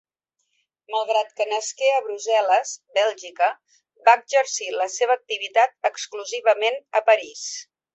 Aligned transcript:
Malgrat 0.95 1.35
que 1.39 1.45
nasqué 1.49 1.91
a 1.97 1.99
Brussel·les, 2.07 2.73
Bèlgica, 2.99 3.51
va 4.11 4.19
exercir 4.23 4.73
la 4.81 4.91
seva 4.99 5.19
activitat 5.23 5.95
exclusivament 5.95 6.87
a 7.03 7.09
París. 7.15 7.51